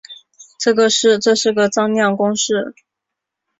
[1.21, 2.73] 这是个张量公式。